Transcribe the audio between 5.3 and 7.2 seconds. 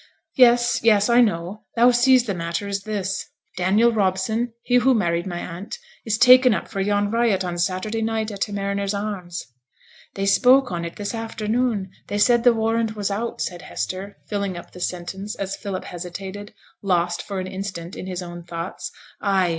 aunt is taken up for yon